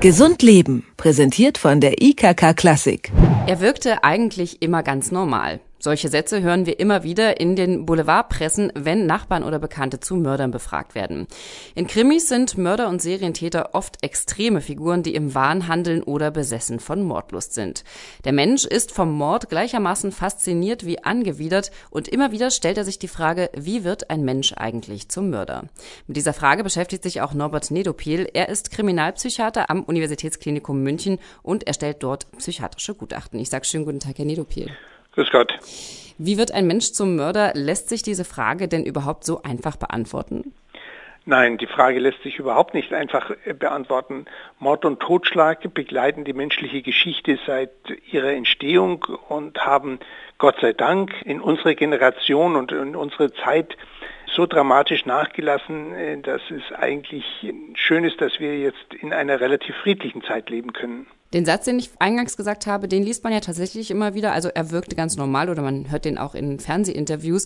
[0.00, 3.10] Gesund Leben, präsentiert von der IKK Klassik.
[3.48, 5.58] Er wirkte eigentlich immer ganz normal.
[5.88, 10.50] Solche Sätze hören wir immer wieder in den Boulevardpressen, wenn Nachbarn oder Bekannte zu Mördern
[10.50, 11.26] befragt werden.
[11.74, 16.78] In Krimis sind Mörder und Serientäter oft extreme Figuren, die im Wahn handeln oder besessen
[16.78, 17.84] von Mordlust sind.
[18.26, 22.98] Der Mensch ist vom Mord gleichermaßen fasziniert wie angewidert und immer wieder stellt er sich
[22.98, 25.70] die Frage, wie wird ein Mensch eigentlich zum Mörder?
[26.06, 28.28] Mit dieser Frage beschäftigt sich auch Norbert Nedopil.
[28.34, 33.40] Er ist Kriminalpsychiater am Universitätsklinikum München und erstellt dort psychiatrische Gutachten.
[33.40, 34.70] Ich sage schönen guten Tag, Herr Nedopil.
[35.18, 35.58] Grüß Gott.
[36.18, 37.50] Wie wird ein Mensch zum Mörder?
[37.54, 40.54] Lässt sich diese Frage denn überhaupt so einfach beantworten?
[41.24, 44.26] Nein, die Frage lässt sich überhaupt nicht einfach äh, beantworten.
[44.60, 47.72] Mord und Totschlag begleiten die menschliche Geschichte seit
[48.12, 49.98] ihrer Entstehung und haben
[50.38, 53.76] Gott sei Dank in unserer Generation und in unserer Zeit
[54.34, 57.24] so dramatisch nachgelassen, äh, dass es eigentlich
[57.74, 61.06] schön ist, dass wir jetzt in einer relativ friedlichen Zeit leben können.
[61.34, 64.32] Den Satz, den ich eingangs gesagt habe, den liest man ja tatsächlich immer wieder.
[64.32, 67.44] Also er wirkte ganz normal oder man hört den auch in Fernsehinterviews.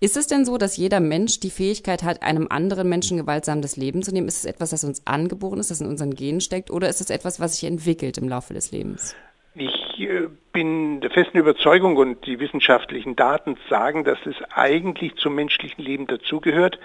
[0.00, 3.76] Ist es denn so, dass jeder Mensch die Fähigkeit hat, einem anderen Menschen gewaltsam das
[3.76, 4.28] Leben zu nehmen?
[4.28, 6.70] Ist es etwas, das uns angeboren ist, das in unseren Genen steckt?
[6.70, 9.16] Oder ist es etwas, was sich entwickelt im Laufe des Lebens?
[9.56, 15.34] Ich äh, bin der festen Überzeugung und die wissenschaftlichen Daten sagen, dass es eigentlich zum
[15.34, 16.78] menschlichen Leben dazugehört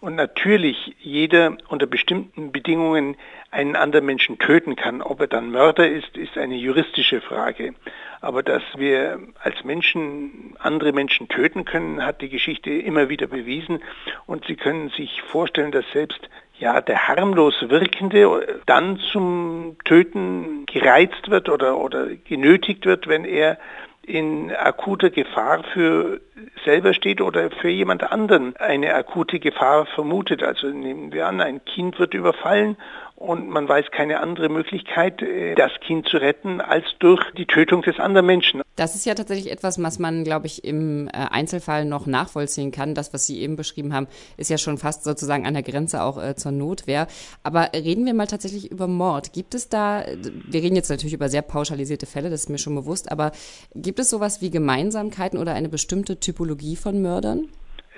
[0.00, 3.16] und natürlich jeder unter bestimmten Bedingungen
[3.50, 5.02] einen anderen Menschen töten kann.
[5.02, 7.74] Ob er dann Mörder ist, ist eine juristische Frage.
[8.22, 13.80] Aber dass wir als Menschen andere Menschen töten können, hat die Geschichte immer wieder bewiesen.
[14.26, 16.30] Und Sie können sich vorstellen, dass selbst
[16.62, 23.58] ja, der harmlos Wirkende dann zum Töten gereizt wird oder, oder genötigt wird, wenn er
[24.04, 26.20] in akuter Gefahr für
[26.64, 30.42] selber steht oder für jemand anderen eine akute Gefahr vermutet.
[30.42, 32.76] Also nehmen wir an, ein Kind wird überfallen
[33.22, 37.82] und man weiß keine andere Möglichkeit, äh, das Kind zu retten, als durch die Tötung
[37.82, 38.62] des anderen Menschen.
[38.74, 42.96] Das ist ja tatsächlich etwas, was man, glaube ich, im äh, Einzelfall noch nachvollziehen kann.
[42.96, 44.08] Das, was Sie eben beschrieben haben,
[44.38, 47.06] ist ja schon fast sozusagen an der Grenze auch äh, zur Notwehr.
[47.44, 49.32] Aber reden wir mal tatsächlich über Mord.
[49.32, 50.04] Gibt es da,
[50.48, 53.30] wir reden jetzt natürlich über sehr pauschalisierte Fälle, das ist mir schon bewusst, aber
[53.74, 57.48] gibt es sowas wie Gemeinsamkeiten oder eine bestimmte Typologie von Mördern?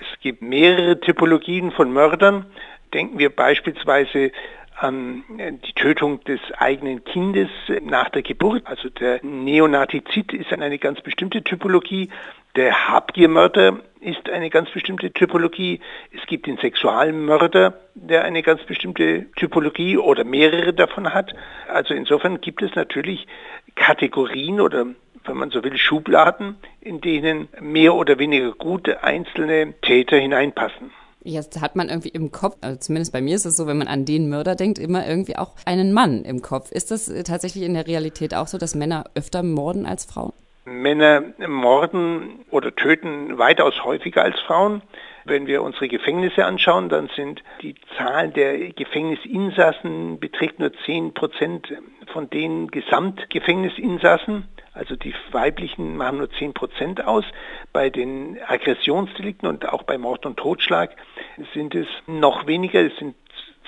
[0.00, 2.46] Es gibt mehrere Typologien von Mördern.
[2.92, 4.32] Denken wir beispielsweise
[4.76, 7.48] an die Tötung des eigenen Kindes
[7.82, 8.66] nach der Geburt.
[8.66, 12.10] Also der Neonatizid ist eine ganz bestimmte Typologie.
[12.56, 15.80] Der Habgiermörder ist eine ganz bestimmte Typologie.
[16.12, 21.34] Es gibt den Sexualmörder, der eine ganz bestimmte Typologie oder mehrere davon hat.
[21.68, 23.26] Also insofern gibt es natürlich
[23.76, 24.86] Kategorien oder
[25.24, 30.90] wenn man so will, Schubladen, in denen mehr oder weniger gute einzelne Täter hineinpassen.
[31.26, 33.88] Jetzt hat man irgendwie im Kopf, also zumindest bei mir ist es so, wenn man
[33.88, 36.70] an den Mörder denkt, immer irgendwie auch einen Mann im Kopf.
[36.70, 40.34] Ist das äh, tatsächlich in der Realität auch so, dass Männer öfter morden als Frauen?
[40.66, 44.82] Männer morden oder töten weitaus häufiger als Frauen.
[45.24, 51.72] Wenn wir unsere Gefängnisse anschauen, dann sind die Zahl der Gefängnisinsassen beträgt nur 10 Prozent
[52.12, 54.48] von den Gesamtgefängnisinsassen.
[54.74, 57.24] Also die weiblichen machen nur 10 Prozent aus.
[57.72, 60.96] Bei den Aggressionsdelikten und auch bei Mord und Totschlag
[61.54, 63.14] sind es noch weniger, es sind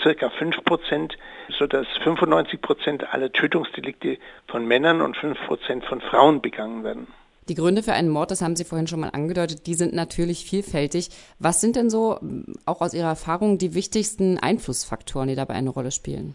[0.02, 1.16] circa 5 Prozent,
[1.48, 4.18] sodass 95 Prozent aller Tötungsdelikte
[4.48, 7.06] von Männern und 5 Prozent von Frauen begangen werden.
[7.48, 10.44] Die Gründe für einen Mord, das haben Sie vorhin schon mal angedeutet, die sind natürlich
[10.44, 11.10] vielfältig.
[11.38, 12.18] Was sind denn so,
[12.66, 16.34] auch aus Ihrer Erfahrung, die wichtigsten Einflussfaktoren, die dabei eine Rolle spielen?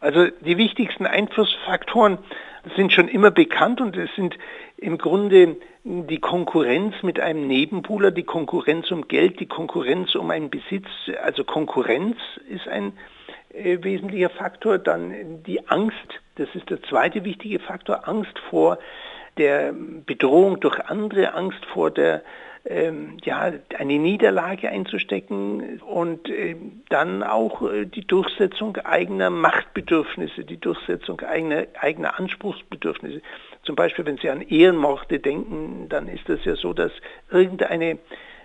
[0.00, 2.18] Also die wichtigsten Einflussfaktoren
[2.76, 4.38] sind schon immer bekannt und es sind
[4.76, 10.50] im Grunde die Konkurrenz mit einem Nebenbuhler, die Konkurrenz um Geld, die Konkurrenz um einen
[10.50, 10.86] Besitz.
[11.22, 12.16] Also Konkurrenz
[12.48, 12.92] ist ein
[13.52, 14.78] äh, wesentlicher Faktor.
[14.78, 15.96] Dann die Angst,
[16.36, 18.78] das ist der zweite wichtige Faktor, Angst vor
[19.38, 22.22] der Bedrohung durch andere, Angst vor der
[22.64, 26.56] ähm, ja, eine Niederlage einzustecken und äh,
[26.88, 33.20] dann auch äh, die Durchsetzung eigener Machtbedürfnisse, die Durchsetzung eigener, eigener Anspruchsbedürfnisse.
[33.64, 36.92] Zum Beispiel, wenn Sie an Ehrenmorde denken, dann ist das ja so, dass
[37.30, 37.98] irgendeine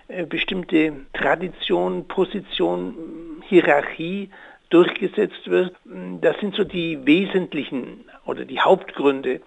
[0.08, 4.30] äh, bestimmte Tradition, Position, Hierarchie
[4.70, 5.74] durchgesetzt wird.
[6.20, 9.40] Das sind so die wesentlichen oder die Hauptgründe,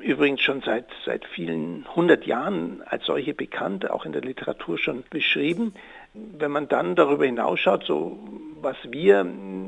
[0.00, 5.04] übrigens schon seit, seit vielen hundert Jahren als solche bekannt, auch in der Literatur schon
[5.10, 5.74] beschrieben.
[6.14, 8.18] Wenn man dann darüber hinausschaut, so
[8.60, 9.26] was wir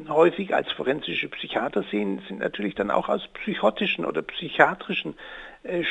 [0.09, 5.15] häufig als forensische Psychiater sehen, sind natürlich dann auch aus psychotischen oder psychiatrischen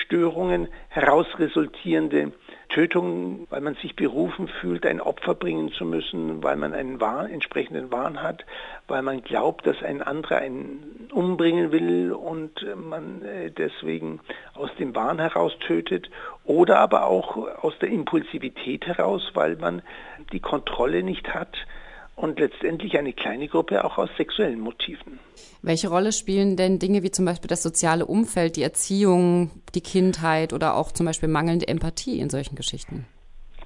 [0.03, 2.31] Störungen heraus resultierende
[2.69, 7.29] Tötungen, weil man sich berufen fühlt, ein Opfer bringen zu müssen, weil man einen Wahn,
[7.29, 8.45] entsprechenden Wahn hat,
[8.87, 14.19] weil man glaubt, dass ein anderer einen umbringen will und man äh, deswegen
[14.53, 16.09] aus dem Wahn heraus tötet
[16.43, 19.81] oder aber auch aus der Impulsivität heraus, weil man
[20.31, 21.55] die Kontrolle nicht hat
[22.19, 25.19] und letztendlich eine kleine Gruppe auch aus sexuellen Motiven.
[25.61, 30.51] Welche Rolle spielen denn Dinge wie zum Beispiel das soziale Umfeld, die Erziehung, die Kindheit
[30.51, 33.05] oder auch zum Beispiel mangelnde Empathie in solchen Geschichten?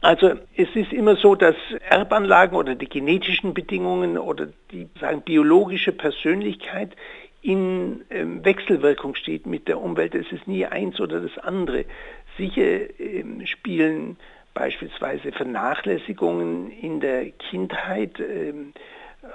[0.02, 1.56] Also es ist immer so, dass
[1.90, 6.92] Erbanlagen oder die genetischen Bedingungen oder die sagen biologische Persönlichkeit
[7.42, 10.14] in ähm, Wechselwirkung steht mit der Umwelt.
[10.14, 11.86] Es ist nie eins oder das andere.
[12.38, 14.18] Sicher ähm, spielen
[14.54, 18.74] beispielsweise Vernachlässigungen in der Kindheit, ähm,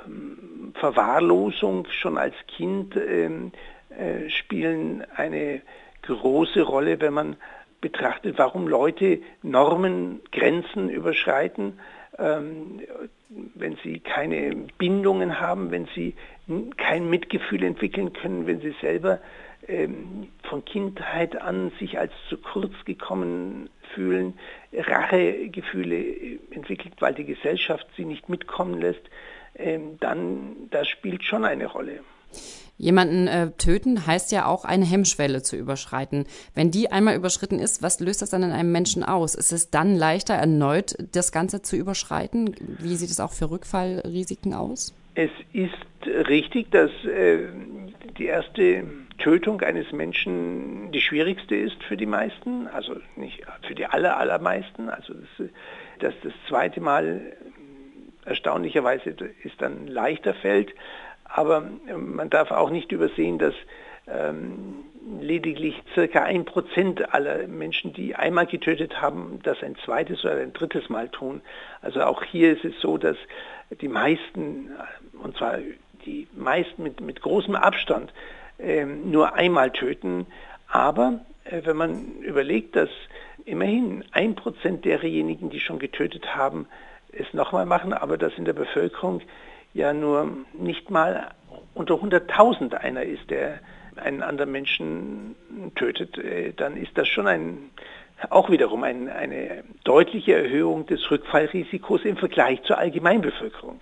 [0.06, 3.52] ähm, Verwahrlosung schon als Kind ähm,
[3.90, 5.62] äh, spielen eine
[6.02, 7.36] große Rolle, wenn man
[7.80, 11.78] betrachtet, warum Leute Normen, Grenzen überschreiten,
[12.18, 12.80] ähm,
[13.54, 16.14] wenn sie keine Bindungen haben, wenn sie
[16.76, 19.20] kein Mitgefühl entwickeln können, wenn sie selber
[19.68, 24.34] ähm, von Kindheit an sich als zu kurz gekommen fühlen,
[24.72, 29.02] Rachegefühle entwickelt, weil die Gesellschaft sie nicht mitkommen lässt,
[29.56, 32.00] ähm, dann das spielt schon eine Rolle.
[32.76, 36.26] Jemanden äh, töten heißt ja auch eine Hemmschwelle zu überschreiten.
[36.54, 39.34] Wenn die einmal überschritten ist, was löst das dann in einem Menschen aus?
[39.34, 42.54] Ist es dann leichter, erneut das Ganze zu überschreiten?
[42.78, 44.94] Wie sieht es auch für Rückfallrisiken aus?
[45.16, 45.72] Es ist
[46.28, 47.48] richtig, dass äh,
[48.16, 48.84] die erste
[49.18, 54.88] Tötung eines Menschen die schwierigste ist für die meisten, also nicht für die aller, allermeisten.
[54.88, 55.48] Also das,
[55.98, 57.36] dass das zweite Mal
[58.24, 59.10] erstaunlicherweise
[59.42, 60.74] ist dann leichter fällt.
[61.24, 63.54] Aber ähm, man darf auch nicht übersehen, dass
[64.06, 64.84] ähm,
[65.20, 70.52] lediglich circa ein Prozent aller Menschen, die einmal getötet haben, das ein zweites oder ein
[70.52, 71.40] drittes Mal tun.
[71.82, 73.16] Also auch hier ist es so, dass
[73.80, 74.70] die meisten,
[75.22, 75.58] und zwar
[76.06, 78.12] die meisten mit, mit großem Abstand,
[78.84, 80.26] nur einmal töten.
[80.68, 82.90] Aber äh, wenn man überlegt, dass
[83.44, 86.66] immerhin ein Prozent derjenigen, die schon getötet haben,
[87.12, 89.22] es nochmal machen, aber dass in der Bevölkerung
[89.72, 91.30] ja nur nicht mal
[91.74, 93.60] unter 100.000 einer ist, der
[93.96, 95.34] einen anderen Menschen
[95.74, 97.70] tötet, äh, dann ist das schon ein,
[98.30, 103.80] auch wiederum ein, eine deutliche Erhöhung des Rückfallrisikos im Vergleich zur Allgemeinbevölkerung.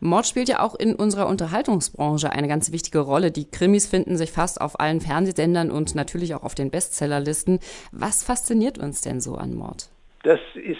[0.00, 3.30] Mord spielt ja auch in unserer Unterhaltungsbranche eine ganz wichtige Rolle.
[3.30, 7.60] Die Krimis finden sich fast auf allen Fernsehsendern und natürlich auch auf den Bestsellerlisten.
[7.92, 9.90] Was fasziniert uns denn so an Mord?
[10.22, 10.78] Das ist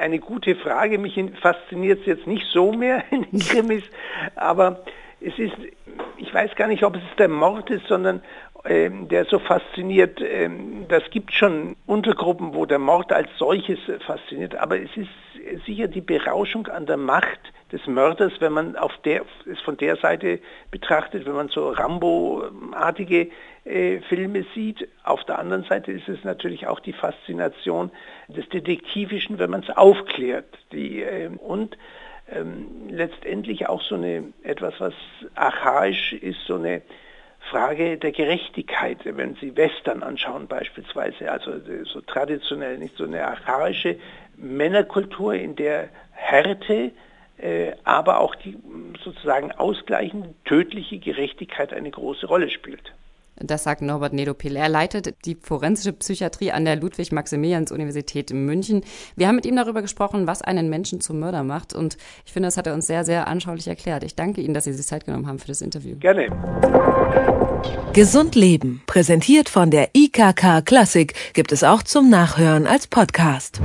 [0.00, 0.98] eine gute Frage.
[0.98, 3.82] Mich fasziniert es jetzt nicht so mehr in den Krimis,
[4.36, 4.84] aber
[5.26, 5.56] es ist,
[6.18, 8.22] ich weiß gar nicht, ob es der Mord ist, sondern
[8.64, 10.20] ähm, der so fasziniert.
[10.20, 15.88] Ähm, das gibt schon Untergruppen, wo der Mord als solches fasziniert, aber es ist sicher
[15.88, 17.40] die Berauschung an der Macht
[17.72, 20.38] des Mörders, wenn man auf der, es von der Seite
[20.70, 23.30] betrachtet, wenn man so Rambo-artige
[23.64, 24.88] äh, Filme sieht.
[25.02, 27.90] Auf der anderen Seite ist es natürlich auch die Faszination
[28.28, 30.56] des Detektivischen, wenn man es aufklärt.
[30.70, 31.76] Die, äh, und
[32.30, 34.94] ähm, letztendlich auch so eine etwas, was
[35.34, 36.82] archaisch ist, so eine
[37.50, 41.52] Frage der Gerechtigkeit, wenn Sie Western anschauen beispielsweise, also
[41.84, 43.96] so traditionell nicht so eine archaische
[44.36, 46.90] Männerkultur, in der Härte
[47.38, 48.56] äh, aber auch die
[49.04, 52.92] sozusagen ausgleichende tödliche Gerechtigkeit eine große Rolle spielt.
[53.38, 54.56] Das sagt Norbert Nedopil.
[54.56, 58.82] Er leitet die forensische Psychiatrie an der Ludwig-Maximilians-Universität in München.
[59.14, 61.74] Wir haben mit ihm darüber gesprochen, was einen Menschen zum Mörder macht.
[61.74, 64.04] Und ich finde, das hat er uns sehr, sehr anschaulich erklärt.
[64.04, 65.96] Ich danke Ihnen, dass Sie sich Zeit genommen haben für das Interview.
[65.98, 66.28] Gerne.
[67.92, 73.60] Gesund Leben, präsentiert von der IKK Klassik, gibt es auch zum Nachhören als Podcast.